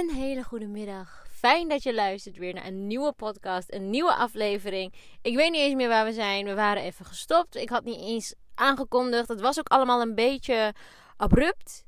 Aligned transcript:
Een 0.00 0.10
hele 0.10 0.42
goede 0.42 0.66
middag. 0.66 1.26
Fijn 1.30 1.68
dat 1.68 1.82
je 1.82 1.94
luistert 1.94 2.36
weer 2.36 2.54
naar 2.54 2.66
een 2.66 2.86
nieuwe 2.86 3.12
podcast, 3.12 3.72
een 3.72 3.90
nieuwe 3.90 4.14
aflevering. 4.14 4.94
Ik 5.22 5.36
weet 5.36 5.50
niet 5.50 5.60
eens 5.60 5.74
meer 5.74 5.88
waar 5.88 6.04
we 6.04 6.12
zijn. 6.12 6.44
We 6.44 6.54
waren 6.54 6.82
even 6.82 7.04
gestopt. 7.04 7.56
Ik 7.56 7.68
had 7.68 7.84
niet 7.84 8.00
eens 8.00 8.34
aangekondigd. 8.54 9.28
Het 9.28 9.40
was 9.40 9.58
ook 9.58 9.68
allemaal 9.68 10.00
een 10.00 10.14
beetje 10.14 10.74
abrupt. 11.16 11.84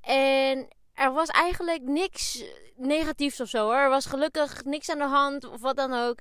En 0.00 0.68
er 0.94 1.12
was 1.12 1.28
eigenlijk 1.28 1.82
niks 1.82 2.44
negatiefs 2.76 3.40
of 3.40 3.48
zo 3.48 3.64
hoor. 3.64 3.76
Er 3.76 3.88
was 3.88 4.06
gelukkig 4.06 4.64
niks 4.64 4.90
aan 4.90 4.98
de 4.98 5.04
hand 5.04 5.44
of 5.44 5.60
wat 5.60 5.76
dan 5.76 5.92
ook. 5.92 6.18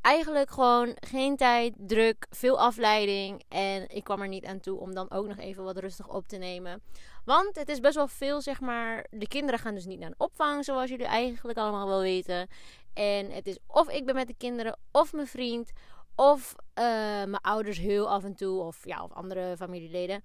Eigenlijk 0.00 0.50
gewoon 0.50 0.96
geen 1.00 1.36
tijd, 1.36 1.74
druk, 1.76 2.26
veel 2.30 2.60
afleiding. 2.60 3.42
En 3.48 3.88
ik 3.88 4.04
kwam 4.04 4.20
er 4.20 4.28
niet 4.28 4.44
aan 4.44 4.60
toe 4.60 4.78
om 4.78 4.94
dan 4.94 5.10
ook 5.10 5.26
nog 5.26 5.38
even 5.38 5.64
wat 5.64 5.78
rustig 5.78 6.08
op 6.08 6.28
te 6.28 6.36
nemen. 6.36 6.82
Want 7.24 7.56
het 7.56 7.68
is 7.68 7.80
best 7.80 7.94
wel 7.94 8.08
veel, 8.08 8.40
zeg 8.40 8.60
maar. 8.60 9.06
De 9.10 9.28
kinderen 9.28 9.60
gaan 9.60 9.74
dus 9.74 9.86
niet 9.86 9.98
naar 9.98 10.08
een 10.08 10.20
opvang, 10.20 10.64
zoals 10.64 10.90
jullie 10.90 11.06
eigenlijk 11.06 11.58
allemaal 11.58 11.86
wel 11.86 12.00
weten. 12.00 12.48
En 12.94 13.30
het 13.30 13.46
is 13.46 13.58
of 13.66 13.88
ik 13.88 14.06
ben 14.06 14.14
met 14.14 14.26
de 14.26 14.34
kinderen, 14.38 14.78
of 14.92 15.12
mijn 15.12 15.26
vriend, 15.26 15.70
of 16.14 16.54
uh, 16.58 16.84
mijn 17.24 17.40
ouders 17.40 17.78
heel 17.78 18.10
af 18.10 18.24
en 18.24 18.34
toe, 18.34 18.60
of 18.60 18.86
ja, 18.86 19.02
of 19.02 19.12
andere 19.12 19.56
familieleden. 19.56 20.22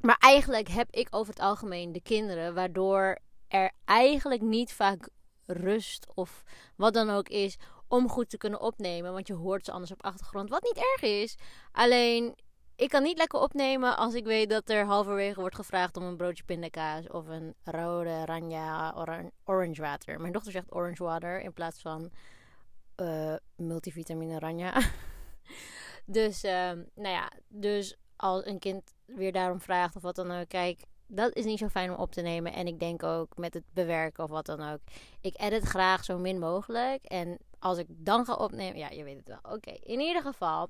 Maar 0.00 0.16
eigenlijk 0.18 0.68
heb 0.68 0.90
ik 0.90 1.08
over 1.10 1.32
het 1.32 1.42
algemeen 1.42 1.92
de 1.92 2.02
kinderen, 2.02 2.54
waardoor 2.54 3.18
er 3.48 3.72
eigenlijk 3.84 4.40
niet 4.40 4.72
vaak 4.72 5.08
rust 5.46 6.06
of 6.14 6.42
wat 6.76 6.94
dan 6.94 7.10
ook 7.10 7.28
is 7.28 7.56
om 7.88 8.08
goed 8.08 8.30
te 8.30 8.36
kunnen 8.36 8.60
opnemen. 8.60 9.12
Want 9.12 9.26
je 9.26 9.34
hoort 9.34 9.64
ze 9.64 9.72
anders 9.72 9.92
op 9.92 10.02
achtergrond, 10.02 10.50
wat 10.50 10.62
niet 10.62 10.76
erg 10.76 11.02
is. 11.02 11.36
Alleen 11.72 12.34
ik 12.76 12.88
kan 12.88 13.02
niet 13.02 13.18
lekker 13.18 13.40
opnemen 13.40 13.96
als 13.96 14.14
ik 14.14 14.24
weet 14.24 14.50
dat 14.50 14.68
er 14.68 14.84
halverwege 14.84 15.40
wordt 15.40 15.54
gevraagd 15.54 15.96
om 15.96 16.02
een 16.02 16.16
broodje 16.16 16.44
pindakaas 16.44 17.08
of 17.08 17.26
een 17.26 17.54
rode 17.64 18.24
ranja 18.24 18.94
orange 19.44 19.80
water. 19.80 20.20
Mijn 20.20 20.32
dochter 20.32 20.52
zegt 20.52 20.74
orange 20.74 21.04
water 21.04 21.40
in 21.40 21.52
plaats 21.52 21.80
van 21.80 22.10
uh, 22.96 23.34
multivitamine 23.56 24.38
ranja. 24.38 24.72
dus, 26.04 26.44
uh, 26.44 26.52
nou 26.94 27.08
ja, 27.08 27.32
dus 27.48 27.96
als 28.16 28.46
een 28.46 28.58
kind 28.58 28.94
weer 29.04 29.32
daarom 29.32 29.60
vraagt 29.60 29.96
of 29.96 30.02
wat 30.02 30.16
dan 30.16 30.30
ook, 30.30 30.48
kijk, 30.48 30.84
dat 31.06 31.34
is 31.34 31.44
niet 31.44 31.58
zo 31.58 31.68
fijn 31.68 31.90
om 31.90 32.00
op 32.00 32.12
te 32.12 32.20
nemen. 32.20 32.52
En 32.52 32.66
ik 32.66 32.78
denk 32.78 33.02
ook 33.02 33.36
met 33.36 33.54
het 33.54 33.64
bewerken 33.72 34.24
of 34.24 34.30
wat 34.30 34.46
dan 34.46 34.72
ook. 34.72 34.80
Ik 35.20 35.40
edit 35.40 35.64
graag 35.64 36.04
zo 36.04 36.18
min 36.18 36.38
mogelijk. 36.38 37.04
En 37.04 37.38
als 37.58 37.78
ik 37.78 37.86
dan 37.88 38.24
ga 38.24 38.34
opnemen, 38.34 38.78
ja, 38.78 38.88
je 38.88 39.04
weet 39.04 39.16
het 39.16 39.28
wel. 39.28 39.52
Oké, 39.54 39.70
in 39.70 40.00
ieder 40.00 40.22
geval. 40.22 40.68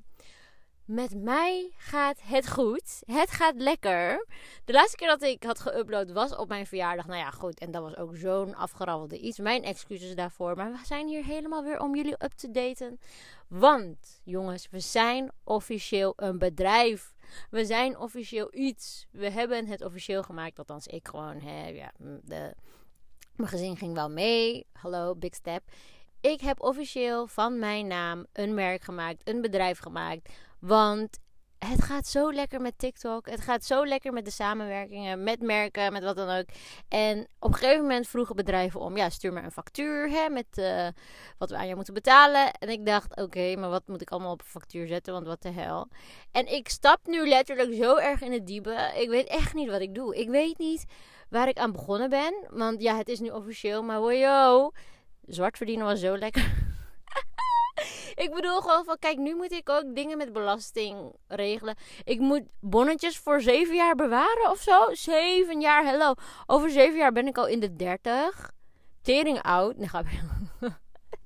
Met 0.86 1.14
mij 1.14 1.72
gaat 1.76 2.20
het 2.22 2.50
goed. 2.50 3.02
Het 3.04 3.30
gaat 3.30 3.54
lekker. 3.56 4.26
De 4.64 4.72
laatste 4.72 4.96
keer 4.96 5.08
dat 5.08 5.22
ik 5.22 5.42
had 5.42 5.60
geüpload 5.60 6.12
was 6.12 6.36
op 6.36 6.48
mijn 6.48 6.66
verjaardag. 6.66 7.06
Nou 7.06 7.18
ja, 7.18 7.30
goed. 7.30 7.58
En 7.58 7.70
dat 7.70 7.82
was 7.82 7.96
ook 7.96 8.16
zo'n 8.16 8.54
afgeraffelde 8.54 9.18
iets. 9.18 9.38
Mijn 9.38 9.62
excuses 9.62 10.14
daarvoor. 10.14 10.56
Maar 10.56 10.72
we 10.72 10.78
zijn 10.84 11.06
hier 11.06 11.24
helemaal 11.24 11.62
weer 11.62 11.80
om 11.80 11.96
jullie 11.96 12.24
up 12.24 12.32
te 12.32 12.50
daten. 12.50 13.00
Want, 13.48 14.20
jongens, 14.24 14.68
we 14.70 14.80
zijn 14.80 15.32
officieel 15.44 16.12
een 16.16 16.38
bedrijf. 16.38 17.14
We 17.50 17.64
zijn 17.64 17.98
officieel 17.98 18.48
iets. 18.54 19.06
We 19.10 19.30
hebben 19.30 19.66
het 19.66 19.84
officieel 19.84 20.22
gemaakt. 20.22 20.58
Althans, 20.58 20.86
ik 20.86 21.08
gewoon. 21.08 21.40
Hè, 21.40 21.68
ja, 21.68 21.92
de, 22.22 22.54
mijn 23.36 23.48
gezin 23.48 23.76
ging 23.76 23.94
wel 23.94 24.10
mee. 24.10 24.66
Hallo, 24.72 25.14
big 25.14 25.34
step. 25.34 25.62
Ik 26.26 26.40
heb 26.40 26.60
officieel 26.60 27.26
van 27.26 27.58
mijn 27.58 27.86
naam 27.86 28.26
een 28.32 28.54
merk 28.54 28.82
gemaakt. 28.82 29.20
Een 29.24 29.40
bedrijf 29.40 29.78
gemaakt 29.78 30.28
want 30.60 31.18
het 31.58 31.82
gaat 31.82 32.06
zo 32.06 32.32
lekker 32.32 32.60
met 32.60 32.78
TikTok. 32.78 33.30
Het 33.30 33.40
gaat 33.40 33.64
zo 33.64 33.86
lekker 33.86 34.12
met 34.12 34.24
de 34.24 34.30
samenwerkingen, 34.30 35.22
met 35.22 35.40
merken, 35.40 35.92
met 35.92 36.04
wat 36.04 36.16
dan 36.16 36.28
ook. 36.28 36.44
En 36.88 37.28
op 37.38 37.52
een 37.52 37.58
gegeven 37.58 37.82
moment 37.82 38.08
vroegen 38.08 38.36
bedrijven 38.36 38.80
om: 38.80 38.96
ja, 38.96 39.10
stuur 39.10 39.32
maar 39.32 39.44
een 39.44 39.50
factuur 39.50 40.08
hè, 40.10 40.28
met 40.28 40.46
uh, 40.54 40.88
wat 41.38 41.50
we 41.50 41.56
aan 41.56 41.64
jou 41.64 41.76
moeten 41.76 41.94
betalen. 41.94 42.52
En 42.52 42.68
ik 42.68 42.86
dacht: 42.86 43.16
oké, 43.16 43.56
maar 43.56 43.70
wat 43.70 43.86
moet 43.86 44.00
ik 44.00 44.10
allemaal 44.10 44.32
op 44.32 44.40
een 44.40 44.46
factuur 44.46 44.86
zetten? 44.86 45.12
Want 45.12 45.26
wat 45.26 45.42
de 45.42 45.50
hel. 45.50 45.88
En 46.32 46.52
ik 46.52 46.68
stap 46.68 47.06
nu 47.06 47.28
letterlijk 47.28 47.74
zo 47.74 47.96
erg 47.96 48.20
in 48.20 48.32
het 48.32 48.46
diepe. 48.46 48.92
Ik 48.96 49.08
weet 49.08 49.28
echt 49.28 49.54
niet 49.54 49.70
wat 49.70 49.80
ik 49.80 49.94
doe. 49.94 50.16
Ik 50.16 50.28
weet 50.28 50.58
niet 50.58 50.84
waar 51.28 51.48
ik 51.48 51.58
aan 51.58 51.72
begonnen 51.72 52.10
ben. 52.10 52.34
Want 52.48 52.82
ja, 52.82 52.96
het 52.96 53.08
is 53.08 53.20
nu 53.20 53.28
officieel. 53.28 53.82
Maar 53.82 54.00
wow, 54.00 54.74
zwart 55.26 55.56
verdienen 55.56 55.86
was 55.86 56.00
zo 56.00 56.16
lekker. 56.16 56.42
ik 58.24 58.30
bedoel 58.34 58.60
gewoon 58.60 58.84
van, 58.84 58.98
kijk, 58.98 59.18
nu 59.18 59.34
moet 59.34 59.52
ik 59.52 59.68
ook 59.68 59.94
dingen 59.94 60.18
met 60.18 60.32
belasting 60.32 61.12
regelen. 61.26 61.74
Ik 62.04 62.20
moet 62.20 62.42
bonnetjes 62.60 63.18
voor 63.18 63.40
zeven 63.40 63.74
jaar 63.74 63.94
bewaren 63.94 64.50
of 64.50 64.60
zo. 64.60 64.94
Zeven 64.94 65.60
jaar, 65.60 65.84
hello. 65.84 66.14
Over 66.46 66.70
zeven 66.70 66.98
jaar 66.98 67.12
ben 67.12 67.26
ik 67.26 67.38
al 67.38 67.46
in 67.46 67.60
de 67.60 67.76
dertig. 67.76 68.50
Tering 69.02 69.42
oud. 69.42 69.76
Nee, 69.76 69.88
grapje. 69.88 70.18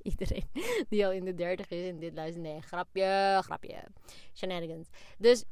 Iedereen 0.03 0.51
die 0.89 1.07
al 1.07 1.13
in 1.13 1.25
de 1.25 1.35
dertig 1.35 1.71
is 1.71 1.89
en 1.89 1.99
dit 1.99 2.15
luistert. 2.15 2.45
Nee, 2.45 2.61
grapje, 2.61 3.41
grapje. 3.45 3.85
Shenanigans. 4.35 4.89
Dus 5.19 5.45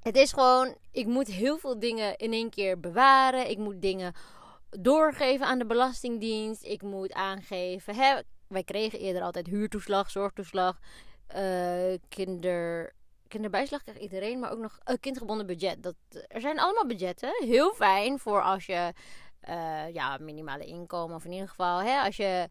het 0.00 0.16
is 0.16 0.32
gewoon, 0.32 0.76
ik 0.90 1.06
moet 1.06 1.26
heel 1.26 1.58
veel 1.58 1.78
dingen 1.78 2.16
in 2.16 2.32
één 2.32 2.50
keer 2.50 2.80
bewaren. 2.80 3.50
Ik 3.50 3.58
moet 3.58 3.82
dingen 3.82 4.12
doorgeven 4.80 5.46
aan 5.46 5.58
de 5.58 5.66
Belastingdienst. 5.66 6.64
Ik 6.64 6.82
moet 6.82 7.12
aangeven, 7.12 7.94
hè, 7.94 8.20
wij 8.46 8.64
kregen 8.64 8.98
eerder 8.98 9.22
altijd 9.22 9.46
huurtoeslag, 9.46 10.10
zorgtoeslag, 10.10 10.78
uh, 11.36 11.94
kinder, 12.08 12.92
kinderbijslag 13.28 13.82
krijgt 13.82 14.00
iedereen, 14.00 14.38
maar 14.38 14.52
ook 14.52 14.58
nog 14.58 14.78
een 14.84 15.00
kindgebonden 15.00 15.46
budget. 15.46 15.82
Dat, 15.82 15.94
er 16.28 16.40
zijn 16.40 16.58
allemaal 16.58 16.86
budgetten. 16.86 17.30
Heel 17.38 17.72
fijn 17.74 18.18
voor 18.18 18.42
als 18.42 18.66
je 18.66 18.92
uh, 19.48 19.92
ja, 19.92 20.18
minimale 20.18 20.64
inkomen, 20.64 21.16
of 21.16 21.24
in 21.24 21.32
ieder 21.32 21.48
geval 21.48 21.82
hè, 21.82 22.00
als 22.00 22.16
je 22.16 22.48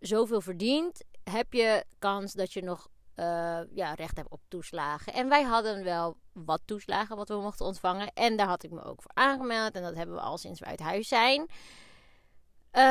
zoveel 0.00 0.40
verdient, 0.40 1.04
heb 1.30 1.52
je 1.52 1.84
kans 1.98 2.32
dat 2.32 2.52
je 2.52 2.62
nog 2.62 2.88
uh, 3.16 3.60
ja, 3.74 3.94
recht 3.94 4.16
hebt 4.16 4.30
op 4.30 4.40
toeslagen. 4.48 5.12
En 5.12 5.28
wij 5.28 5.42
hadden 5.42 5.84
wel 5.84 6.16
wat 6.32 6.60
toeslagen 6.64 7.16
wat 7.16 7.28
we 7.28 7.34
mochten 7.34 7.66
ontvangen. 7.66 8.12
En 8.14 8.36
daar 8.36 8.46
had 8.46 8.62
ik 8.62 8.70
me 8.70 8.84
ook 8.84 9.02
voor 9.02 9.10
aangemeld. 9.14 9.74
En 9.74 9.82
dat 9.82 9.94
hebben 9.94 10.14
we 10.14 10.20
al 10.20 10.38
sinds 10.38 10.60
we 10.60 10.66
uit 10.66 10.80
huis 10.80 11.08
zijn. 11.08 11.40
Uh, 11.40 12.82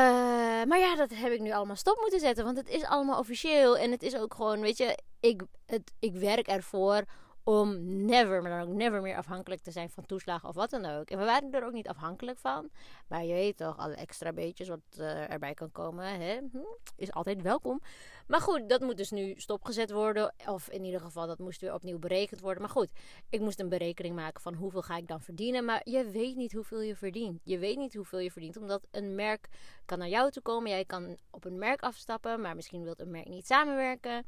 maar 0.64 0.78
ja, 0.78 0.96
dat 0.96 1.10
heb 1.10 1.32
ik 1.32 1.40
nu 1.40 1.52
allemaal 1.52 1.76
stop 1.76 2.00
moeten 2.00 2.20
zetten. 2.20 2.44
Want 2.44 2.56
het 2.56 2.68
is 2.68 2.84
allemaal 2.84 3.18
officieel. 3.18 3.78
En 3.78 3.90
het 3.90 4.02
is 4.02 4.16
ook 4.16 4.34
gewoon, 4.34 4.60
weet 4.60 4.76
je, 4.76 4.98
ik, 5.20 5.42
het, 5.66 5.92
ik 5.98 6.14
werk 6.14 6.46
ervoor 6.46 7.04
om 7.44 8.04
never, 8.04 8.42
maar 8.42 8.50
dan 8.50 8.68
ook 8.68 8.74
never 8.74 9.00
meer 9.00 9.16
afhankelijk 9.16 9.62
te 9.62 9.70
zijn 9.70 9.90
van 9.90 10.06
toeslagen 10.06 10.48
of 10.48 10.54
wat 10.54 10.70
dan 10.70 10.84
ook. 10.84 11.10
En 11.10 11.18
we 11.18 11.24
waren 11.24 11.52
er 11.52 11.64
ook 11.64 11.72
niet 11.72 11.88
afhankelijk 11.88 12.38
van. 12.38 12.70
Maar 13.08 13.24
je 13.24 13.32
weet 13.32 13.56
toch, 13.56 13.78
alle 13.78 13.94
extra 13.94 14.32
beetjes 14.32 14.68
wat 14.68 14.80
uh, 14.98 15.30
erbij 15.30 15.54
kan 15.54 15.72
komen, 15.72 16.20
hè, 16.20 16.38
hm, 16.52 16.58
is 16.96 17.12
altijd 17.12 17.42
welkom. 17.42 17.80
Maar 18.26 18.40
goed, 18.40 18.68
dat 18.68 18.80
moet 18.80 18.96
dus 18.96 19.10
nu 19.10 19.34
stopgezet 19.36 19.90
worden. 19.90 20.34
Of 20.46 20.68
in 20.68 20.84
ieder 20.84 21.00
geval, 21.00 21.26
dat 21.26 21.38
moest 21.38 21.60
weer 21.60 21.74
opnieuw 21.74 21.98
berekend 21.98 22.40
worden. 22.40 22.62
Maar 22.62 22.70
goed, 22.70 22.90
ik 23.30 23.40
moest 23.40 23.60
een 23.60 23.68
berekening 23.68 24.14
maken 24.14 24.40
van 24.40 24.54
hoeveel 24.54 24.82
ga 24.82 24.96
ik 24.96 25.08
dan 25.08 25.20
verdienen. 25.20 25.64
Maar 25.64 25.80
je 25.84 26.10
weet 26.10 26.36
niet 26.36 26.52
hoeveel 26.52 26.80
je 26.80 26.96
verdient. 26.96 27.40
Je 27.44 27.58
weet 27.58 27.76
niet 27.76 27.94
hoeveel 27.94 28.18
je 28.18 28.30
verdient, 28.30 28.56
omdat 28.56 28.86
een 28.90 29.14
merk 29.14 29.48
kan 29.84 29.98
naar 29.98 30.08
jou 30.08 30.30
toe 30.30 30.42
komen. 30.42 30.70
Jij 30.70 30.84
kan 30.84 31.16
op 31.30 31.44
een 31.44 31.58
merk 31.58 31.80
afstappen, 31.80 32.40
maar 32.40 32.54
misschien 32.54 32.82
wilt 32.82 33.00
een 33.00 33.10
merk 33.10 33.28
niet 33.28 33.46
samenwerken. 33.46 34.24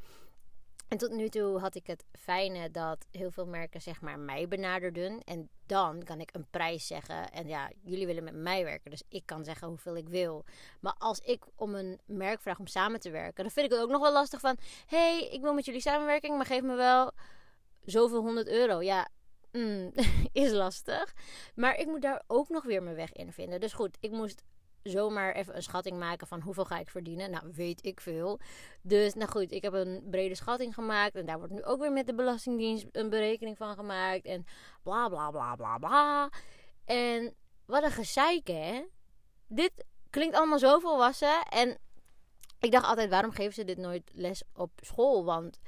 En 0.89 0.99
tot 0.99 1.11
nu 1.11 1.29
toe 1.29 1.59
had 1.59 1.75
ik 1.75 1.87
het 1.87 2.05
fijne 2.13 2.71
dat 2.71 3.07
heel 3.11 3.31
veel 3.31 3.47
merken 3.47 3.83
zeg 3.83 4.01
maar 4.01 4.19
mij 4.19 4.49
benaderden. 4.49 5.21
En 5.25 5.49
dan 5.67 6.03
kan 6.03 6.21
ik 6.21 6.31
een 6.33 6.47
prijs 6.51 6.87
zeggen. 6.87 7.31
En 7.31 7.49
ja, 7.49 7.71
jullie 7.83 8.07
willen 8.07 8.25
met 8.25 8.35
mij 8.35 8.65
werken. 8.65 8.91
Dus 8.91 9.03
ik 9.09 9.23
kan 9.27 9.45
zeggen 9.45 9.69
hoeveel 9.69 9.97
ik 9.97 10.09
wil. 10.09 10.45
Maar 10.81 10.95
als 10.99 11.19
ik 11.19 11.45
om 11.55 11.75
een 11.75 12.01
merk 12.07 12.41
vraag 12.41 12.59
om 12.59 12.67
samen 12.67 13.01
te 13.01 13.11
werken. 13.11 13.43
Dan 13.43 13.53
vind 13.53 13.67
ik 13.67 13.73
het 13.73 13.81
ook 13.81 13.91
nog 13.91 14.01
wel 14.01 14.13
lastig 14.13 14.41
van. 14.41 14.57
hey, 14.87 15.29
ik 15.29 15.41
wil 15.41 15.55
met 15.55 15.65
jullie 15.65 15.81
samenwerking. 15.81 16.37
Maar 16.37 16.47
geef 16.47 16.63
me 16.63 16.75
wel 16.75 17.13
zoveel 17.85 18.21
honderd 18.21 18.49
euro. 18.49 18.81
Ja, 18.83 19.09
mm, 19.53 19.93
is 20.33 20.53
lastig. 20.53 21.15
Maar 21.55 21.77
ik 21.77 21.87
moet 21.87 22.03
daar 22.03 22.23
ook 22.27 22.49
nog 22.49 22.65
weer 22.65 22.83
mijn 22.83 22.97
weg 22.97 23.13
in 23.13 23.33
vinden. 23.33 23.61
Dus 23.61 23.73
goed, 23.73 23.97
ik 24.01 24.11
moest 24.11 24.43
zomaar 24.85 25.35
even 25.35 25.57
een 25.57 25.63
schatting 25.63 25.99
maken 25.99 26.27
van 26.27 26.41
hoeveel 26.41 26.65
ga 26.65 26.79
ik 26.79 26.89
verdienen. 26.89 27.31
Nou, 27.31 27.45
weet 27.53 27.87
ik 27.87 28.01
veel. 28.01 28.41
Dus, 28.83 29.15
nou 29.15 29.31
goed, 29.31 29.53
ik 29.53 29.63
heb 29.63 29.73
een 29.73 30.07
brede 30.11 30.35
schatting 30.35 30.75
gemaakt. 30.75 31.15
En 31.15 31.27
daar 31.27 31.39
wordt 31.39 31.53
nu 31.53 31.65
ook 31.65 31.81
weer 31.81 31.93
met 31.93 32.07
de 32.07 32.15
Belastingdienst 32.15 32.87
een 32.93 33.11
berekening 33.11 33.57
van 33.57 33.75
gemaakt. 33.75 34.25
En 34.25 34.47
bla 34.83 35.09
bla 35.09 35.31
bla 35.31 35.57
bla 35.57 35.79
bla. 35.79 36.31
En 36.85 37.35
wat 37.67 37.83
een 37.83 37.91
gezeik, 37.91 38.47
hè? 38.47 38.85
Dit 39.47 39.85
klinkt 40.11 40.37
allemaal 40.37 40.59
zo 40.59 40.79
volwassen. 40.79 41.43
En 41.43 41.79
ik 42.61 42.73
dacht 42.73 42.87
altijd, 42.87 43.11
waarom 43.11 43.33
geven 43.33 43.55
ze 43.55 43.65
dit 43.65 43.79
nooit 43.79 44.11
les 44.13 44.43
op 44.55 44.71
school? 44.81 45.25
Want 45.25 45.59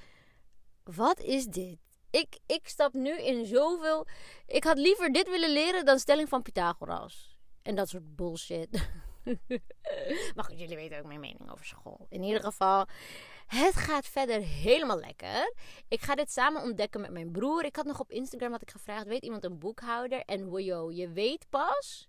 wat 0.85 1.21
is 1.21 1.47
dit? 1.47 1.79
Ik, 2.11 2.39
ik 2.47 2.69
stap 2.69 2.93
nu 2.93 3.19
in 3.19 3.47
zoveel. 3.47 4.07
Ik 4.47 4.65
had 4.65 4.79
liever 4.79 5.13
dit 5.13 5.29
willen 5.29 5.51
leren 5.51 5.85
dan 5.85 5.99
stelling 5.99 6.29
van 6.29 6.43
Pythagoras. 6.43 7.39
En 7.63 7.75
dat 7.75 7.89
soort 7.89 8.17
bullshit. 8.17 8.69
maar 10.35 10.45
goed, 10.45 10.59
jullie 10.59 10.77
weten 10.77 10.99
ook 10.99 11.07
mijn 11.07 11.21
mening 11.21 11.51
over 11.51 11.65
school. 11.65 12.07
In 12.09 12.23
ieder 12.23 12.43
geval, 12.43 12.87
het 13.47 13.77
gaat 13.77 14.07
verder 14.07 14.41
helemaal 14.41 14.99
lekker. 14.99 15.55
Ik 15.89 16.01
ga 16.01 16.15
dit 16.15 16.31
samen 16.31 16.63
ontdekken 16.63 17.01
met 17.01 17.11
mijn 17.11 17.31
broer. 17.31 17.65
Ik 17.65 17.77
had 17.77 17.85
nog 17.85 18.01
op 18.01 18.11
Instagram 18.11 18.53
had 18.53 18.63
ik 18.63 18.71
gevraagd, 18.71 19.07
weet 19.07 19.25
iemand 19.25 19.45
een 19.45 19.59
boekhouder? 19.59 20.21
En 20.21 20.49
wow, 20.49 20.93
je 20.93 21.09
weet 21.09 21.47
pas 21.51 22.09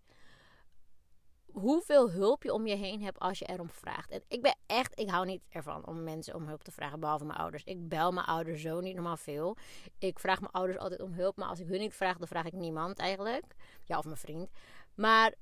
hoeveel 1.59 2.11
hulp 2.11 2.43
je 2.43 2.53
om 2.53 2.67
je 2.67 2.75
heen 2.75 3.01
hebt 3.01 3.19
als 3.19 3.39
je 3.39 3.45
erom 3.45 3.69
vraagt. 3.69 4.11
En 4.11 4.23
ik 4.27 4.41
ben 4.41 4.55
echt, 4.65 4.99
ik 4.99 5.09
hou 5.09 5.25
niet 5.25 5.41
ervan 5.49 5.87
om 5.87 6.03
mensen 6.03 6.35
om 6.35 6.47
hulp 6.47 6.63
te 6.63 6.71
vragen, 6.71 6.99
behalve 6.99 7.25
mijn 7.25 7.39
ouders. 7.39 7.63
Ik 7.63 7.87
bel 7.87 8.11
mijn 8.11 8.25
ouders 8.25 8.61
zo 8.61 8.79
niet 8.79 8.95
normaal 8.95 9.17
veel. 9.17 9.57
Ik 9.99 10.19
vraag 10.19 10.39
mijn 10.39 10.51
ouders 10.51 10.77
altijd 10.77 11.01
om 11.01 11.13
hulp, 11.13 11.35
maar 11.37 11.47
als 11.47 11.59
ik 11.59 11.67
hun 11.67 11.79
niet 11.79 11.93
vraag, 11.93 12.17
dan 12.17 12.27
vraag 12.27 12.45
ik 12.45 12.53
niemand 12.53 12.99
eigenlijk. 12.99 13.55
Ja, 13.83 13.97
of 13.97 14.05
mijn 14.05 14.17
vriend. 14.17 14.49
Maar 14.95 15.33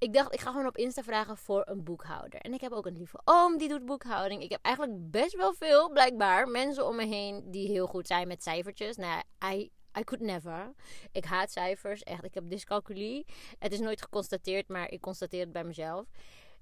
ik 0.00 0.12
dacht, 0.12 0.32
ik 0.32 0.40
ga 0.40 0.50
gewoon 0.50 0.66
op 0.66 0.76
Insta 0.76 1.02
vragen 1.02 1.36
voor 1.36 1.62
een 1.66 1.84
boekhouder. 1.84 2.40
En 2.40 2.52
ik 2.52 2.60
heb 2.60 2.72
ook 2.72 2.86
een 2.86 2.96
lieve 2.96 3.20
oom 3.24 3.58
die 3.58 3.68
doet 3.68 3.84
boekhouding. 3.86 4.42
Ik 4.42 4.50
heb 4.50 4.62
eigenlijk 4.62 5.10
best 5.10 5.36
wel 5.36 5.54
veel, 5.54 5.90
blijkbaar, 5.90 6.48
mensen 6.48 6.86
om 6.86 6.96
me 6.96 7.06
heen 7.06 7.50
die 7.50 7.68
heel 7.68 7.86
goed 7.86 8.06
zijn 8.06 8.28
met 8.28 8.42
cijfertjes. 8.42 8.96
Nou, 8.96 9.22
I, 9.44 9.70
I 9.98 10.04
could 10.04 10.20
never. 10.20 10.72
Ik 11.12 11.24
haat 11.24 11.50
cijfers, 11.50 12.02
echt. 12.02 12.24
Ik 12.24 12.34
heb 12.34 12.50
dyscalculie. 12.50 13.26
Het 13.58 13.72
is 13.72 13.80
nooit 13.80 14.02
geconstateerd, 14.02 14.68
maar 14.68 14.90
ik 14.90 15.00
constateer 15.00 15.40
het 15.40 15.52
bij 15.52 15.64
mezelf. 15.64 16.06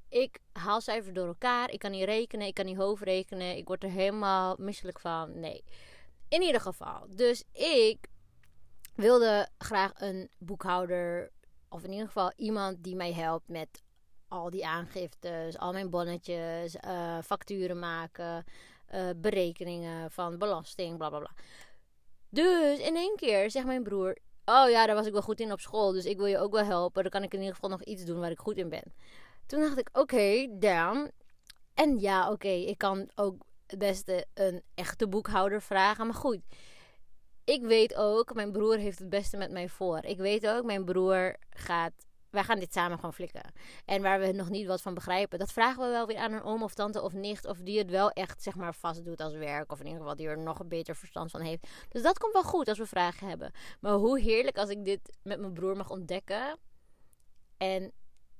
Ik 0.08 0.38
haal 0.52 0.80
cijfers 0.80 1.14
door 1.14 1.26
elkaar. 1.26 1.70
Ik 1.70 1.78
kan 1.78 1.90
niet 1.90 2.04
rekenen, 2.04 2.46
ik 2.46 2.54
kan 2.54 2.64
niet 2.64 2.76
hoofdrekenen. 2.76 3.56
Ik 3.56 3.66
word 3.66 3.82
er 3.82 3.90
helemaal 3.90 4.56
misselijk 4.58 5.00
van. 5.00 5.40
Nee. 5.40 5.64
In 6.28 6.42
ieder 6.42 6.60
geval. 6.60 7.06
Dus 7.08 7.44
ik 7.52 8.06
wilde 8.94 9.48
graag 9.58 9.92
een 9.94 10.30
boekhouder 10.38 11.30
of 11.68 11.84
in 11.84 11.90
ieder 11.90 12.06
geval 12.06 12.32
iemand 12.36 12.82
die 12.82 12.96
mij 12.96 13.12
helpt 13.12 13.48
met 13.48 13.82
al 14.28 14.50
die 14.50 14.66
aangiftes, 14.66 15.58
al 15.58 15.72
mijn 15.72 15.90
bonnetjes, 15.90 16.76
uh, 16.84 17.18
facturen 17.24 17.78
maken, 17.78 18.44
uh, 18.94 19.10
berekeningen 19.16 20.10
van 20.10 20.38
belasting, 20.38 20.96
bla 20.96 21.08
bla 21.08 21.18
bla. 21.18 21.30
Dus 22.28 22.78
in 22.78 22.96
één 22.96 23.16
keer 23.16 23.50
zegt 23.50 23.66
mijn 23.66 23.82
broer: 23.82 24.18
Oh 24.44 24.70
ja, 24.70 24.86
daar 24.86 24.94
was 24.94 25.06
ik 25.06 25.12
wel 25.12 25.22
goed 25.22 25.40
in 25.40 25.52
op 25.52 25.60
school, 25.60 25.92
dus 25.92 26.04
ik 26.04 26.16
wil 26.16 26.26
je 26.26 26.38
ook 26.38 26.52
wel 26.52 26.64
helpen. 26.64 27.02
Dan 27.02 27.10
kan 27.10 27.22
ik 27.22 27.32
in 27.32 27.38
ieder 27.38 27.54
geval 27.54 27.70
nog 27.70 27.82
iets 27.82 28.04
doen 28.04 28.20
waar 28.20 28.30
ik 28.30 28.38
goed 28.38 28.56
in 28.56 28.68
ben. 28.68 28.94
Toen 29.46 29.60
dacht 29.60 29.78
ik: 29.78 29.88
Oké, 29.88 30.00
okay, 30.00 30.50
damn. 30.58 31.10
En 31.74 31.98
ja, 31.98 32.30
oké, 32.30 32.48
ik 32.48 32.78
kan 32.78 33.10
ook 33.14 33.36
het 33.66 33.78
beste 33.78 34.26
een 34.34 34.62
echte 34.74 35.08
boekhouder 35.08 35.62
vragen. 35.62 36.06
Maar 36.06 36.14
goed, 36.14 36.40
ik 37.48 37.62
weet 37.62 37.94
ook, 37.94 38.34
mijn 38.34 38.52
broer 38.52 38.76
heeft 38.76 38.98
het 38.98 39.08
beste 39.08 39.36
met 39.36 39.50
mij 39.50 39.68
voor. 39.68 40.04
Ik 40.04 40.18
weet 40.18 40.46
ook, 40.46 40.64
mijn 40.64 40.84
broer 40.84 41.36
gaat. 41.50 41.92
Wij 42.30 42.44
gaan 42.44 42.58
dit 42.58 42.72
samen 42.72 42.96
gewoon 42.96 43.14
flikken. 43.14 43.52
En 43.84 44.02
waar 44.02 44.20
we 44.20 44.32
nog 44.32 44.48
niet 44.48 44.66
wat 44.66 44.82
van 44.82 44.94
begrijpen, 44.94 45.38
dat 45.38 45.52
vragen 45.52 45.82
we 45.82 45.88
wel 45.88 46.06
weer 46.06 46.16
aan 46.16 46.32
een 46.32 46.42
oom 46.42 46.62
of 46.62 46.74
tante 46.74 47.02
of 47.02 47.12
nicht. 47.12 47.46
Of 47.46 47.58
die 47.58 47.78
het 47.78 47.90
wel 47.90 48.10
echt, 48.10 48.42
zeg 48.42 48.54
maar, 48.54 48.74
vast 48.74 49.04
doet 49.04 49.20
als 49.20 49.34
werk. 49.34 49.72
Of 49.72 49.78
in 49.80 49.86
ieder 49.86 50.00
geval 50.00 50.16
die 50.16 50.28
er 50.28 50.38
nog 50.38 50.58
een 50.58 50.68
beter 50.68 50.96
verstand 50.96 51.30
van 51.30 51.40
heeft. 51.40 51.68
Dus 51.88 52.02
dat 52.02 52.18
komt 52.18 52.32
wel 52.32 52.42
goed 52.42 52.68
als 52.68 52.78
we 52.78 52.86
vragen 52.86 53.28
hebben. 53.28 53.52
Maar 53.80 53.92
hoe 53.92 54.20
heerlijk 54.20 54.58
als 54.58 54.70
ik 54.70 54.84
dit 54.84 55.16
met 55.22 55.40
mijn 55.40 55.52
broer 55.52 55.76
mag 55.76 55.90
ontdekken. 55.90 56.58
En 57.56 57.92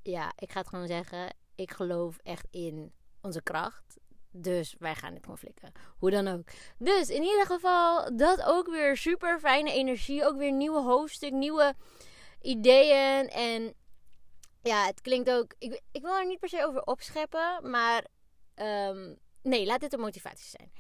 ja, 0.03 0.33
ik 0.37 0.53
ga 0.53 0.59
het 0.59 0.69
gewoon 0.69 0.87
zeggen. 0.87 1.35
Ik 1.55 1.71
geloof 1.71 2.19
echt 2.23 2.47
in 2.51 2.93
onze 3.21 3.43
kracht. 3.43 3.99
Dus 4.43 4.75
wij 4.79 4.95
gaan 4.95 5.13
dit 5.13 5.23
gewoon 5.23 5.39
flikken. 5.39 5.73
Hoe 5.99 6.11
dan 6.11 6.29
ook. 6.29 6.49
Dus 6.79 7.09
in 7.09 7.23
ieder 7.23 7.47
geval, 7.47 8.17
dat 8.17 8.43
ook 8.43 8.71
weer 8.71 8.97
super 8.97 9.39
fijne 9.41 9.73
energie. 9.73 10.25
Ook 10.25 10.37
weer 10.37 10.53
nieuwe 10.53 10.83
hoofdstuk, 10.83 11.33
nieuwe 11.33 11.75
ideeën. 12.41 13.29
En 13.29 13.75
ja, 14.63 14.87
het 14.87 15.01
klinkt 15.01 15.31
ook. 15.31 15.55
Ik, 15.59 15.81
ik 15.93 16.03
wil 16.03 16.17
er 16.17 16.27
niet 16.27 16.39
per 16.39 16.49
se 16.49 16.67
over 16.67 16.83
opscheppen. 16.83 17.71
Maar 17.71 18.07
um, 18.55 19.19
nee, 19.43 19.67
laat 19.67 19.81
dit 19.81 19.93
een 19.93 20.01
motivatie 20.01 20.49
zijn. 20.59 20.73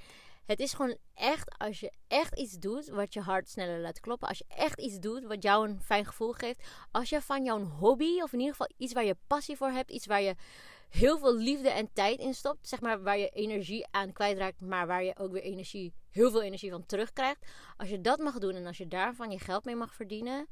Het 0.47 0.61
is 0.61 0.73
gewoon 0.73 0.97
echt 1.15 1.59
als 1.59 1.81
je 1.81 1.93
echt 2.07 2.39
iets 2.39 2.59
doet 2.59 2.89
wat 2.89 3.15
je 3.15 3.21
hart 3.21 3.49
sneller 3.49 3.81
laat 3.81 4.01
kloppen. 4.01 4.29
Als 4.29 4.39
je 4.39 4.45
echt 4.49 4.81
iets 4.81 4.99
doet 4.99 5.25
wat 5.25 5.43
jou 5.43 5.69
een 5.69 5.81
fijn 5.83 6.07
gevoel 6.07 6.33
geeft. 6.33 6.67
Als 6.91 7.09
je 7.09 7.21
van 7.21 7.45
jouw 7.45 7.65
hobby, 7.65 8.21
of 8.21 8.33
in 8.33 8.39
ieder 8.39 8.55
geval 8.55 8.71
iets 8.77 8.93
waar 8.93 9.05
je 9.05 9.17
passie 9.27 9.57
voor 9.57 9.71
hebt, 9.71 9.91
iets 9.91 10.07
waar 10.07 10.23
je 10.23 10.35
heel 10.88 11.19
veel 11.19 11.37
liefde 11.37 11.70
en 11.70 11.93
tijd 11.93 12.20
in 12.20 12.35
stopt. 12.35 12.69
Zeg 12.69 12.81
maar 12.81 13.02
waar 13.02 13.19
je 13.19 13.29
energie 13.29 13.87
aan 13.90 14.12
kwijtraakt, 14.12 14.61
maar 14.61 14.87
waar 14.87 15.05
je 15.05 15.19
ook 15.19 15.32
weer 15.32 15.43
energie, 15.43 15.94
heel 16.11 16.31
veel 16.31 16.43
energie 16.43 16.70
van 16.70 16.87
terugkrijgt. 16.87 17.46
Als 17.76 17.88
je 17.88 18.00
dat 18.00 18.19
mag 18.19 18.38
doen 18.38 18.55
en 18.55 18.67
als 18.67 18.79
je 18.79 18.87
daarvan 18.87 19.31
je 19.31 19.38
geld 19.38 19.64
mee 19.64 19.76
mag 19.76 19.94
verdienen, 19.94 20.49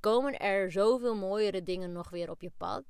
komen 0.00 0.38
er 0.38 0.72
zoveel 0.72 1.14
mooiere 1.14 1.62
dingen 1.62 1.92
nog 1.92 2.10
weer 2.10 2.30
op 2.30 2.42
je 2.42 2.52
pad. 2.56 2.84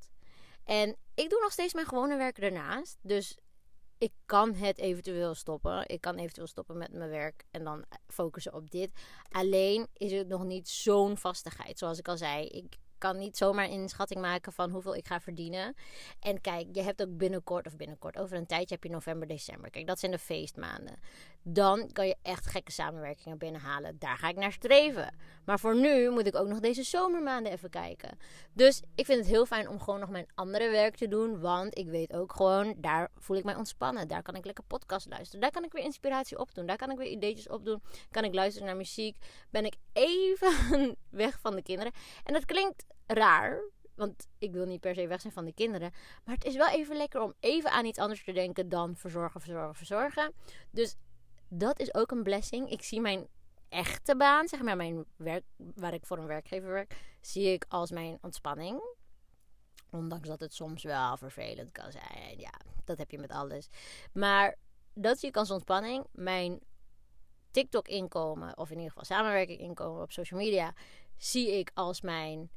En 0.65 0.97
ik 1.15 1.31
doe 1.31 1.41
nog 1.41 1.53
steeds 1.53 1.75
mijn 1.75 1.87
gewone 1.87 2.17
werk 2.17 2.39
ernaast. 2.39 2.99
Dus 3.03 3.39
ik 3.99 4.13
kan 4.27 4.55
het 4.55 4.79
eventueel 4.79 5.35
stoppen. 5.35 5.89
Ik 5.89 6.01
kan 6.01 6.17
eventueel 6.17 6.47
stoppen 6.47 6.79
met 6.79 6.93
mijn 6.93 7.11
werk 7.11 7.45
en 7.51 7.65
dan 7.65 7.85
focussen 8.07 8.55
op 8.55 8.71
dit. 8.71 8.91
Alleen 9.29 9.87
is 9.93 10.13
het 10.13 10.29
nog 10.29 10.45
niet 10.45 10.69
zo'n 10.69 11.17
vastigheid. 11.17 11.79
Zoals 11.79 11.99
ik 11.99 12.09
al 12.09 12.17
zei, 12.17 12.47
ik 12.47 12.77
kan 13.03 13.19
niet 13.19 13.37
zomaar 13.37 13.69
inschatting 13.69 14.21
maken 14.21 14.53
van 14.53 14.71
hoeveel 14.71 14.97
ik 14.97 15.07
ga 15.07 15.21
verdienen. 15.21 15.75
En 16.21 16.41
kijk, 16.41 16.67
je 16.73 16.83
hebt 16.83 17.03
ook 17.03 17.17
binnenkort, 17.17 17.67
of 17.67 17.77
binnenkort, 17.77 18.19
over 18.19 18.37
een 18.37 18.47
tijdje 18.47 18.75
heb 18.75 18.85
je 18.85 18.91
november, 18.91 19.29
december. 19.29 19.71
Kijk, 19.71 19.87
dat 19.87 19.99
zijn 19.99 20.13
de 20.13 20.19
feestmaanden. 20.19 20.99
Dan 21.43 21.93
kan 21.93 22.07
je 22.07 22.17
echt 22.23 22.47
gekke 22.47 22.73
samenwerkingen 22.73 23.39
binnenhalen. 23.39 23.97
Daar 23.99 24.17
ga 24.17 24.29
ik 24.29 24.37
naar 24.37 24.53
streven. 24.53 25.15
Maar 25.45 25.61
voor 25.61 25.77
nu 25.77 26.11
moet 26.11 26.27
ik 26.27 26.35
ook 26.35 26.47
nog 26.47 26.61
deze 26.61 26.83
zomermaanden 26.83 27.53
even 27.53 27.71
kijken. 27.71 28.19
Dus 28.53 28.83
ik 28.95 29.07
vind 29.07 29.19
het 29.19 29.29
heel 29.29 29.47
fijn 29.47 29.69
om 29.69 29.81
gewoon 29.81 30.01
nog 30.01 30.09
mijn 30.09 30.27
andere 30.35 30.71
werk 30.71 30.97
te 30.97 31.09
doen. 31.09 31.41
Want 31.41 31.79
ik 31.79 31.89
weet 31.89 32.13
ook 32.13 32.33
gewoon, 32.33 32.75
daar 32.77 33.11
voel 33.17 33.37
ik 33.37 33.45
mij 33.45 33.55
ontspannen. 33.55 34.09
Daar 34.09 34.23
kan 34.23 34.35
ik 34.35 34.45
lekker 34.45 34.65
podcast 34.65 35.09
luisteren. 35.09 35.41
Daar 35.41 35.51
kan 35.51 35.65
ik 35.65 35.73
weer 35.73 35.85
inspiratie 35.85 36.39
opdoen. 36.39 36.67
Daar 36.67 36.77
kan 36.77 36.91
ik 36.91 36.99
weer 36.99 37.11
ideetjes 37.11 37.49
opdoen. 37.49 37.83
Kan 38.11 38.25
ik 38.25 38.35
luisteren 38.35 38.67
naar 38.67 38.77
muziek. 38.77 39.17
Ben 39.51 39.65
ik 39.65 39.75
even 39.93 40.97
weg 41.11 41.39
van 41.41 41.55
de 41.55 41.63
kinderen. 41.63 41.93
En 42.25 42.33
dat 42.33 42.45
klinkt 42.45 42.85
raar. 43.07 43.63
Want 43.95 44.29
ik 44.39 44.53
wil 44.53 44.67
niet 44.67 44.81
per 44.81 44.95
se 44.95 45.07
weg 45.07 45.21
zijn 45.21 45.33
van 45.33 45.45
de 45.45 45.53
kinderen. 45.53 45.93
Maar 46.25 46.35
het 46.35 46.45
is 46.45 46.57
wel 46.57 46.69
even 46.69 46.97
lekker 46.97 47.21
om 47.21 47.35
even 47.41 47.71
aan 47.71 47.85
iets 47.85 47.99
anders 47.99 48.25
te 48.25 48.33
denken 48.33 48.69
dan 48.69 48.97
verzorgen, 48.97 49.41
verzorgen, 49.41 49.75
verzorgen. 49.75 50.33
Dus 50.71 50.97
dat 51.49 51.81
is 51.81 51.95
ook 51.95 52.11
een 52.11 52.23
blessing. 52.23 52.71
Ik 52.71 52.83
zie 52.83 53.01
mijn 53.01 53.29
echte 53.69 54.17
baan, 54.17 54.49
zeg 54.49 54.63
maar 54.63 54.77
mijn 54.77 55.05
werk, 55.17 55.45
waar 55.57 55.95
ik 55.95 56.07
voor 56.07 56.19
een 56.19 56.27
werkgever 56.27 56.73
werk, 56.73 56.97
zie 57.21 57.53
ik 57.53 57.65
als 57.69 57.91
mijn 57.91 58.19
ontspanning. 58.21 58.83
Ondanks 59.91 60.29
dat 60.29 60.41
het 60.41 60.55
soms 60.55 60.83
wel 60.83 61.17
vervelend 61.17 61.73
kan 61.73 61.93
zijn. 61.93 62.39
Ja, 62.39 62.53
dat 62.85 62.99
heb 62.99 63.11
je 63.11 63.19
met 63.19 63.31
alles. 63.31 63.69
Maar 64.13 64.57
dat 64.95 65.19
zie 65.19 65.29
ik 65.29 65.37
als 65.37 65.51
ontspanning. 65.51 66.07
Mijn 66.13 66.61
TikTok-inkomen, 67.51 68.57
of 68.59 68.71
in 68.71 68.77
ieder 68.77 68.91
geval 68.91 69.05
samenwerking-inkomen 69.05 70.03
op 70.03 70.13
social 70.13 70.41
media, 70.41 70.75
zie 71.17 71.59
ik 71.59 71.71
als 71.75 72.01
mijn 72.01 72.51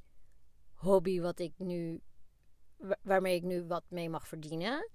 hobby 0.76 1.22
wat 1.22 1.40
ik 1.40 1.54
nu, 1.58 2.02
waarmee 3.02 3.36
ik 3.36 3.44
nu 3.44 3.66
wat 3.66 3.84
mee 3.88 4.10
mag 4.10 4.28
verdienen. 4.28 4.90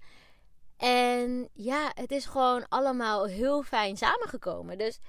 En 0.77 1.49
ja, 1.53 1.91
het 1.93 2.11
is 2.11 2.25
gewoon 2.25 2.67
allemaal 2.67 3.25
heel 3.25 3.63
fijn 3.63 3.97
samengekomen. 3.97 4.77
Dus 4.77 4.99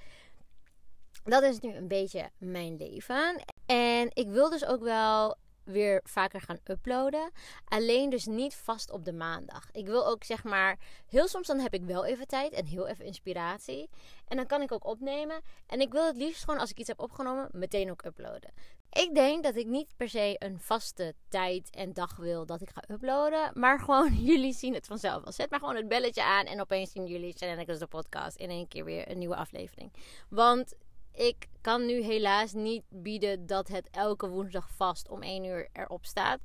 dat 1.23 1.43
is 1.43 1.59
nu 1.59 1.75
een 1.75 1.87
beetje 1.87 2.29
mijn 2.37 2.75
leven. 2.75 3.43
En 3.65 4.09
ik 4.13 4.29
wil 4.29 4.49
dus 4.49 4.65
ook 4.65 4.81
wel 4.83 5.37
weer 5.63 6.01
vaker 6.03 6.41
gaan 6.41 6.59
uploaden. 6.63 7.31
Alleen 7.65 8.09
dus 8.09 8.25
niet 8.25 8.55
vast 8.55 8.91
op 8.91 9.05
de 9.05 9.13
maandag. 9.13 9.69
Ik 9.71 9.85
wil 9.85 10.07
ook 10.07 10.23
zeg 10.23 10.43
maar, 10.43 10.79
heel 11.07 11.27
soms 11.27 11.47
dan 11.47 11.59
heb 11.59 11.73
ik 11.73 11.83
wel 11.83 12.05
even 12.05 12.27
tijd 12.27 12.53
en 12.53 12.65
heel 12.65 12.87
even 12.87 13.05
inspiratie. 13.05 13.89
En 14.27 14.37
dan 14.37 14.45
kan 14.45 14.61
ik 14.61 14.71
ook 14.71 14.85
opnemen. 14.85 15.41
En 15.67 15.81
ik 15.81 15.91
wil 15.91 16.05
het 16.05 16.17
liefst 16.17 16.43
gewoon 16.43 16.59
als 16.59 16.69
ik 16.69 16.79
iets 16.79 16.87
heb 16.87 16.99
opgenomen, 16.99 17.49
meteen 17.51 17.91
ook 17.91 18.05
uploaden. 18.05 18.53
Ik 18.93 19.15
denk 19.15 19.43
dat 19.43 19.55
ik 19.55 19.65
niet 19.65 19.93
per 19.97 20.09
se 20.09 20.35
een 20.37 20.59
vaste 20.59 21.13
tijd 21.27 21.69
en 21.69 21.93
dag 21.93 22.15
wil 22.15 22.45
dat 22.45 22.61
ik 22.61 22.69
ga 22.69 22.83
uploaden. 22.93 23.51
Maar 23.53 23.79
gewoon, 23.79 24.13
jullie 24.31 24.53
zien 24.53 24.73
het 24.73 24.85
vanzelf. 24.85 25.23
Zet 25.33 25.49
maar 25.49 25.59
gewoon 25.59 25.75
het 25.75 25.87
belletje 25.87 26.23
aan 26.23 26.45
en 26.45 26.61
opeens 26.61 26.91
zien 26.91 27.05
jullie 27.05 27.35
dus 27.65 27.79
de 27.79 27.87
podcast 27.87 28.37
in 28.37 28.49
één 28.49 28.67
keer 28.67 28.85
weer 28.85 29.11
een 29.11 29.17
nieuwe 29.17 29.35
aflevering. 29.35 29.93
Want 30.29 30.73
ik 31.13 31.47
kan 31.61 31.85
nu 31.85 32.01
helaas 32.01 32.53
niet 32.53 32.83
bieden 32.89 33.45
dat 33.45 33.67
het 33.67 33.89
elke 33.91 34.29
woensdag 34.29 34.69
vast 34.69 35.09
om 35.09 35.21
1 35.21 35.43
uur 35.43 35.69
erop 35.73 36.05
staat. 36.05 36.39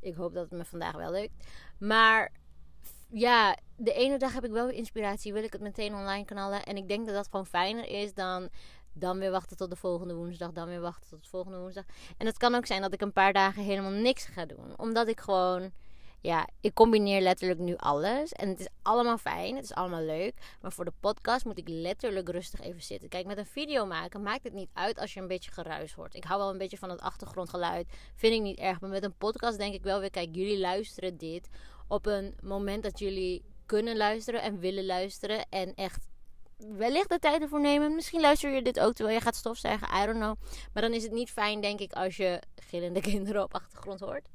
Ik 0.00 0.14
hoop 0.14 0.34
dat 0.34 0.50
het 0.50 0.58
me 0.58 0.64
vandaag 0.64 0.94
wel 0.94 1.10
lukt. 1.10 1.32
Maar 1.78 2.32
ja, 3.10 3.56
de 3.76 3.92
ene 3.92 4.18
dag 4.18 4.32
heb 4.32 4.44
ik 4.44 4.50
wel 4.50 4.68
inspiratie. 4.68 5.32
Wil 5.32 5.42
ik 5.42 5.52
het 5.52 5.62
meteen 5.62 5.94
online 5.94 6.24
knallen. 6.24 6.64
En 6.64 6.76
ik 6.76 6.88
denk 6.88 7.06
dat 7.06 7.14
dat 7.14 7.28
gewoon 7.30 7.46
fijner 7.46 7.84
is 7.84 8.14
dan 8.14 8.48
dan 8.92 9.18
weer 9.18 9.30
wachten 9.30 9.56
tot 9.56 9.70
de 9.70 9.76
volgende 9.76 10.14
woensdag. 10.14 10.52
Dan 10.52 10.68
weer 10.68 10.80
wachten 10.80 11.10
tot 11.10 11.22
de 11.22 11.28
volgende 11.28 11.58
woensdag. 11.58 11.84
En 12.16 12.26
het 12.26 12.36
kan 12.36 12.54
ook 12.54 12.66
zijn 12.66 12.82
dat 12.82 12.92
ik 12.92 13.00
een 13.00 13.12
paar 13.12 13.32
dagen 13.32 13.62
helemaal 13.62 13.90
niks 13.90 14.24
ga 14.24 14.46
doen. 14.46 14.78
Omdat 14.78 15.08
ik 15.08 15.20
gewoon. 15.20 15.72
Ja, 16.20 16.48
ik 16.60 16.74
combineer 16.74 17.20
letterlijk 17.20 17.60
nu 17.60 17.76
alles. 17.76 18.32
En 18.32 18.48
het 18.48 18.60
is 18.60 18.68
allemaal 18.82 19.18
fijn. 19.18 19.54
Het 19.54 19.64
is 19.64 19.74
allemaal 19.74 20.02
leuk. 20.02 20.34
Maar 20.60 20.72
voor 20.72 20.84
de 20.84 20.92
podcast 21.00 21.44
moet 21.44 21.58
ik 21.58 21.68
letterlijk 21.68 22.28
rustig 22.28 22.60
even 22.60 22.82
zitten. 22.82 23.08
Kijk, 23.08 23.26
met 23.26 23.38
een 23.38 23.46
video 23.46 23.86
maken 23.86 24.22
maakt 24.22 24.42
het 24.42 24.52
niet 24.52 24.70
uit 24.72 24.98
als 24.98 25.14
je 25.14 25.20
een 25.20 25.26
beetje 25.26 25.50
geruis 25.50 25.92
hoort. 25.92 26.14
Ik 26.14 26.24
hou 26.24 26.40
wel 26.40 26.50
een 26.50 26.58
beetje 26.58 26.78
van 26.78 26.90
het 26.90 27.00
achtergrondgeluid. 27.00 27.88
Vind 28.14 28.34
ik 28.34 28.40
niet 28.40 28.58
erg. 28.58 28.80
Maar 28.80 28.90
met 28.90 29.04
een 29.04 29.16
podcast 29.18 29.58
denk 29.58 29.74
ik 29.74 29.82
wel 29.82 30.00
weer: 30.00 30.10
kijk, 30.10 30.28
jullie 30.32 30.58
luisteren 30.58 31.16
dit 31.16 31.48
op 31.88 32.06
een 32.06 32.34
moment 32.42 32.82
dat 32.82 32.98
jullie 32.98 33.44
kunnen 33.66 33.96
luisteren 33.96 34.42
en 34.42 34.58
willen 34.58 34.86
luisteren. 34.86 35.46
En 35.48 35.74
echt 35.74 36.06
wellicht 36.56 37.08
de 37.08 37.18
tijd 37.18 37.42
ervoor 37.42 37.60
nemen. 37.60 37.94
Misschien 37.94 38.20
luister 38.20 38.50
je 38.50 38.62
dit 38.62 38.80
ook 38.80 38.94
terwijl 38.94 39.16
je 39.16 39.22
gaat 39.22 39.36
stofzuigen. 39.36 39.88
I 40.02 40.06
don't 40.06 40.18
know. 40.18 40.36
Maar 40.72 40.82
dan 40.82 40.92
is 40.92 41.02
het 41.02 41.12
niet 41.12 41.30
fijn, 41.30 41.60
denk 41.60 41.80
ik, 41.80 41.92
als 41.92 42.16
je 42.16 42.42
gillende 42.54 43.00
kinderen 43.10 43.42
op 43.42 43.54
achtergrond 43.54 44.00
hoort. 44.00 44.28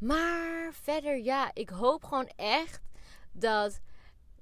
Maar 0.00 0.72
verder, 0.72 1.16
ja, 1.16 1.50
ik 1.54 1.68
hoop 1.68 2.04
gewoon 2.04 2.30
echt 2.36 2.80
dat 3.32 3.80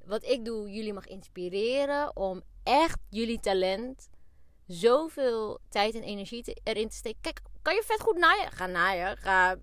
wat 0.05 0.25
ik 0.25 0.45
doe 0.45 0.71
jullie 0.71 0.93
mag 0.93 1.07
inspireren 1.07 2.17
om 2.17 2.43
echt 2.63 2.99
jullie 3.09 3.41
talent 3.41 4.09
zoveel 4.67 5.61
tijd 5.69 5.95
en 5.95 6.03
energie 6.03 6.61
erin 6.63 6.89
te 6.89 6.97
steken. 6.97 7.21
Kijk, 7.21 7.41
kan 7.63 7.75
je 7.75 7.83
vet 7.83 8.01
goed 8.01 8.17
naaien? 8.17 8.53
Ga 8.53 8.67
naaien. 8.67 9.17
Ga, 9.17 9.57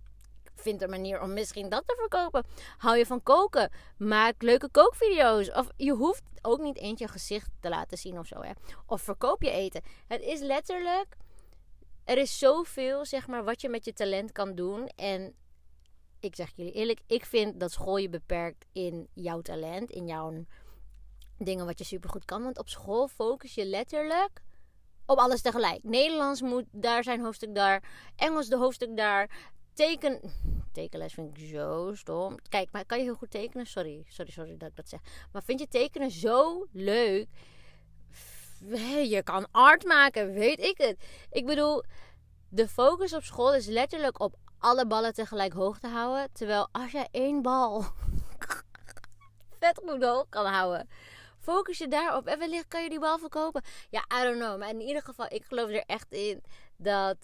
vind 0.56 0.82
een 0.82 0.90
manier 0.90 1.22
om 1.22 1.34
misschien 1.34 1.70
dat 1.70 1.84
te 1.88 1.96
verkopen. 1.98 2.46
Hou 2.78 2.98
je 2.98 3.06
van 3.06 3.24
koken? 3.24 3.72
Maak 3.98 4.42
leuke 4.42 4.70
kookvideo's. 4.70 5.52
Of 5.52 5.68
je 5.78 5.92
hoeft 5.92 6.24
ook 6.42 6.60
niet 6.60 6.78
eentje 6.78 7.08
gezicht 7.08 7.50
te 7.60 7.70
laten 7.70 7.98
zien 7.98 8.20
of 8.20 8.28
zo. 8.28 8.42
Hè? 8.42 8.52
Of 8.86 9.02
verkoop 9.02 9.42
je 9.42 9.52
eten. 9.52 9.82
Het 10.08 10.22
is 10.22 10.40
letterlijk. 10.40 11.16
Er 12.04 12.18
is 12.18 12.38
zoveel, 12.38 13.06
zeg 13.06 13.28
maar, 13.28 13.44
wat 13.44 13.62
je 13.62 13.70
met 13.70 13.86
je 13.86 13.94
talent 13.94 14.32
kan 14.32 14.56
doen. 14.56 14.88
En 14.88 15.36
ik 16.26 16.36
zeg 16.36 16.52
jullie 16.56 16.72
eerlijk, 16.72 17.00
ik 17.08 17.26
vind 17.26 17.60
dat 17.60 17.72
school 17.72 17.98
je 17.98 18.10
beperkt 18.10 18.66
in 18.72 19.08
jouw 19.14 19.42
talent, 19.42 19.90
in 19.92 20.08
jouw 20.08 20.46
dingen 21.38 21.66
wat 21.66 21.80
je 21.80 21.86
supergoed 21.86 22.26
kan. 22.26 22.44
Want 22.44 22.60
op 22.60 22.70
school 22.70 23.08
focus 23.08 23.56
je 23.56 23.66
letterlijk 23.66 24.44
op 25.06 25.18
alles 25.18 25.42
tegelijk. 25.42 25.84
Nederlands 25.84 26.42
moet 26.42 26.66
daar 26.72 27.04
zijn 27.04 27.22
hoofdstuk 27.22 27.56
daar, 27.56 27.84
Engels 28.16 28.48
de 28.48 28.58
hoofdstuk 28.58 28.98
daar. 28.98 29.54
Teken, 29.74 30.20
tekenles 30.72 31.14
vind 31.14 31.38
ik 31.38 31.48
zo 31.48 31.92
stom. 31.96 32.38
Kijk, 32.50 32.72
maar 32.72 32.86
kan 32.86 32.98
je 32.98 33.04
heel 33.04 33.16
goed 33.16 33.32
tekenen? 33.32 33.66
Sorry, 33.66 34.06
sorry, 34.08 34.32
sorry 34.32 34.58
dat 34.58 34.70
ik 34.70 34.76
dat 34.76 34.90
zeg. 34.90 35.00
Maar 35.32 35.44
vind 35.44 35.60
je 35.60 35.68
tekenen 35.68 36.12
zo 36.12 36.66
leuk? 36.72 37.28
Je 39.16 39.22
kan 39.24 39.48
art 39.52 39.84
maken, 39.84 40.34
weet 40.34 40.60
ik 40.60 40.78
het. 40.78 41.04
Ik 41.32 41.46
bedoel, 41.46 41.84
de 42.50 42.68
focus 42.68 43.14
op 43.14 43.24
school 43.24 43.56
is 43.56 43.66
letterlijk 43.66 44.20
op 44.20 44.36
alle 44.66 44.86
ballen 44.88 45.14
tegelijk 45.14 45.54
hoog 45.54 45.80
te 45.80 45.88
houden. 45.88 46.32
Terwijl 46.32 46.70
als 46.72 46.92
jij 46.92 47.08
één 47.12 47.42
bal 47.42 47.82
vet 49.60 49.82
goed 49.86 50.26
kan 50.30 50.46
houden, 50.46 50.90
focus 51.40 51.78
je 51.78 51.88
daarop. 51.88 52.28
En 52.28 52.40
wellicht 52.40 52.68
kan 52.68 52.84
je 52.84 52.90
die 52.90 53.00
bal 53.00 53.18
verkopen. 53.18 53.64
Ja, 53.90 54.06
I 54.20 54.24
don't 54.24 54.38
know. 54.38 54.60
Maar 54.60 54.70
in 54.70 54.82
ieder 54.82 55.02
geval, 55.02 55.26
ik 55.30 55.46
geloof 55.46 55.70
er 55.70 55.84
echt 55.86 56.12
in 56.14 56.44
dat 56.78 57.18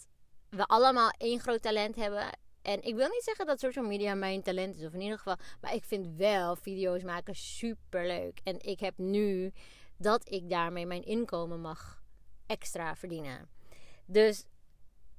we 0.50 0.65
allemaal 0.65 1.10
één 1.17 1.39
groot 1.39 1.62
talent 1.62 1.95
hebben. 1.95 2.38
En 2.62 2.81
ik 2.81 2.95
wil 2.95 3.07
niet 3.07 3.24
zeggen 3.24 3.45
dat 3.45 3.60
social 3.60 3.86
media 3.86 4.15
mijn 4.15 4.41
talent 4.41 4.77
is, 4.77 4.86
of 4.86 4.93
in 4.93 5.01
ieder 5.01 5.17
geval. 5.17 5.38
Maar 5.62 5.74
ik 5.74 5.83
vind 5.83 6.07
wel 6.17 6.55
video's 6.55 7.03
maken 7.03 7.36
super 7.36 8.07
leuk. 8.07 8.39
En 8.43 8.60
ik 8.60 8.79
heb 8.79 8.98
nu 8.98 9.51
dat 9.98 10.29
ik 10.29 10.50
daarmee 10.50 10.86
mijn 10.86 11.03
inkomen 11.03 11.62
mag 11.62 12.01
extra 12.45 12.95
verdienen. 12.95 13.50
Dus 14.05 14.45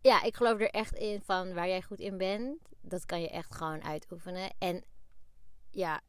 ja, 0.03 0.23
ik 0.23 0.37
geloof 0.37 0.61
er 0.61 0.71
echt 0.71 0.95
in 0.95 1.23
van 1.23 1.55
waar 1.55 1.69
jij 1.69 1.83
goed 1.83 2.01
in 2.01 2.17
bent, 2.17 2.59
dat 2.81 3.07
kan 3.07 3.21
je 3.21 3.31
echt 3.31 3.55
gewoon 3.55 3.85
uitoefenen. 3.85 4.51
En 4.59 4.85
ja, 5.71 6.01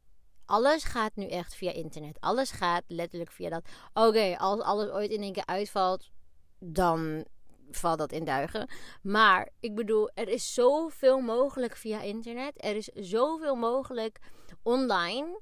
alles 0.44 0.84
gaat 0.84 1.16
nu 1.16 1.28
echt 1.28 1.54
via 1.54 1.72
internet. 1.72 2.20
Alles 2.20 2.50
gaat 2.50 2.84
letterlijk 2.86 3.30
via 3.30 3.48
dat. 3.48 3.68
Oké, 3.92 4.36
als 4.38 4.60
alles 4.60 4.88
ooit 4.88 5.10
in 5.10 5.22
één 5.22 5.32
keer 5.32 5.46
uitvalt, 5.46 6.10
dan 6.58 7.24
valt 7.70 7.98
dat 7.98 8.12
in 8.12 8.24
duigen. 8.24 8.68
Maar 9.02 9.50
ik 9.60 9.74
bedoel, 9.74 10.10
er 10.14 10.28
is 10.28 10.54
zoveel 10.54 11.20
mogelijk 11.20 11.76
via 11.76 12.00
internet. 12.00 12.64
Er 12.64 12.76
is 12.76 12.86
zoveel 12.86 13.54
mogelijk 13.54 14.18
online. 14.62 15.40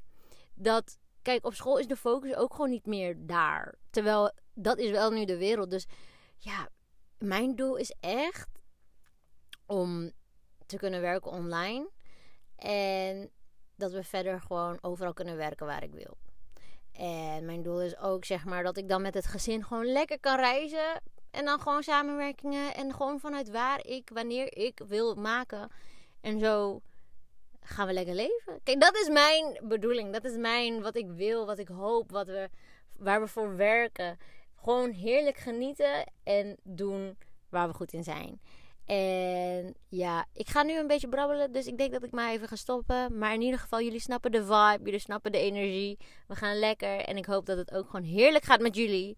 Dat, 0.54 0.98
kijk, 1.22 1.44
op 1.44 1.54
school 1.54 1.78
is 1.78 1.86
de 1.86 1.96
focus 1.96 2.34
ook 2.34 2.54
gewoon 2.54 2.70
niet 2.70 2.86
meer 2.86 3.26
daar. 3.26 3.74
Terwijl 3.90 4.32
dat 4.54 4.78
is 4.78 4.90
wel 4.90 5.10
nu 5.10 5.24
de 5.24 5.36
wereld. 5.36 5.70
Dus 5.70 5.86
ja, 6.38 6.68
mijn 7.22 7.56
doel 7.56 7.76
is 7.76 7.94
echt 8.00 8.48
om 9.66 10.12
te 10.66 10.76
kunnen 10.76 11.00
werken 11.00 11.30
online. 11.30 11.90
En 12.56 13.30
dat 13.76 13.92
we 13.92 14.04
verder 14.04 14.40
gewoon 14.40 14.78
overal 14.80 15.12
kunnen 15.12 15.36
werken 15.36 15.66
waar 15.66 15.82
ik 15.82 15.92
wil. 15.92 16.16
En 16.92 17.44
mijn 17.44 17.62
doel 17.62 17.82
is 17.82 17.98
ook, 17.98 18.24
zeg 18.24 18.44
maar, 18.44 18.62
dat 18.62 18.76
ik 18.76 18.88
dan 18.88 19.02
met 19.02 19.14
het 19.14 19.26
gezin 19.26 19.64
gewoon 19.64 19.86
lekker 19.86 20.20
kan 20.20 20.36
reizen. 20.36 21.02
En 21.30 21.44
dan 21.44 21.60
gewoon 21.60 21.82
samenwerkingen. 21.82 22.74
En 22.74 22.92
gewoon 22.92 23.20
vanuit 23.20 23.50
waar 23.50 23.86
ik, 23.86 24.10
wanneer 24.12 24.56
ik 24.56 24.80
wil 24.86 25.14
maken. 25.14 25.70
En 26.20 26.40
zo 26.40 26.80
gaan 27.60 27.86
we 27.86 27.92
lekker 27.92 28.14
leven. 28.14 28.60
Kijk, 28.62 28.80
dat 28.80 28.96
is 28.96 29.08
mijn 29.08 29.60
bedoeling. 29.62 30.12
Dat 30.12 30.24
is 30.24 30.36
mijn, 30.36 30.82
wat 30.82 30.96
ik 30.96 31.10
wil, 31.10 31.46
wat 31.46 31.58
ik 31.58 31.68
hoop, 31.68 32.10
wat 32.10 32.26
we, 32.26 32.48
waar 32.92 33.20
we 33.20 33.26
voor 33.26 33.56
werken. 33.56 34.18
Gewoon 34.62 34.90
heerlijk 34.90 35.36
genieten 35.36 36.12
en 36.22 36.56
doen 36.62 37.18
waar 37.48 37.68
we 37.68 37.74
goed 37.74 37.92
in 37.92 38.04
zijn. 38.04 38.40
En 38.86 39.74
ja, 39.88 40.26
ik 40.32 40.48
ga 40.48 40.62
nu 40.62 40.78
een 40.78 40.86
beetje 40.86 41.08
brabbelen, 41.08 41.52
dus 41.52 41.66
ik 41.66 41.78
denk 41.78 41.92
dat 41.92 42.02
ik 42.04 42.10
maar 42.10 42.30
even 42.30 42.48
ga 42.48 42.56
stoppen. 42.56 43.18
Maar 43.18 43.34
in 43.34 43.40
ieder 43.40 43.60
geval, 43.60 43.80
jullie 43.80 44.00
snappen 44.00 44.30
de 44.30 44.44
vibe, 44.44 44.80
jullie 44.84 44.98
snappen 44.98 45.32
de 45.32 45.38
energie. 45.38 45.98
We 46.26 46.34
gaan 46.34 46.58
lekker 46.58 47.00
en 47.00 47.16
ik 47.16 47.26
hoop 47.26 47.46
dat 47.46 47.58
het 47.58 47.74
ook 47.74 47.86
gewoon 47.86 48.06
heerlijk 48.06 48.44
gaat 48.44 48.60
met 48.60 48.76
jullie. 48.76 49.16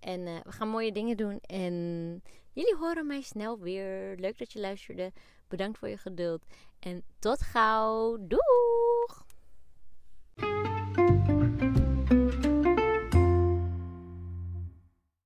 En 0.00 0.20
uh, 0.20 0.34
we 0.42 0.52
gaan 0.52 0.68
mooie 0.68 0.92
dingen 0.92 1.16
doen. 1.16 1.38
En 1.40 1.74
jullie 2.52 2.76
horen 2.76 3.06
mij 3.06 3.22
snel 3.22 3.58
weer. 3.58 4.16
Leuk 4.16 4.38
dat 4.38 4.52
je 4.52 4.60
luisterde. 4.60 5.12
Bedankt 5.48 5.78
voor 5.78 5.88
je 5.88 5.98
geduld. 5.98 6.44
En 6.78 7.02
tot 7.18 7.40
gauw. 7.40 8.16
Doeg! 8.20 9.24